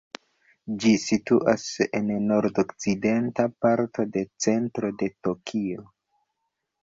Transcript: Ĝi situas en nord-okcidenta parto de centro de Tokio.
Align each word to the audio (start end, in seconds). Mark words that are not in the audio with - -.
Ĝi 0.83 0.91
situas 1.01 1.65
en 1.99 2.07
nord-okcidenta 2.31 3.45
parto 3.65 4.05
de 4.15 4.23
centro 4.45 4.91
de 5.03 5.11
Tokio. 5.27 5.85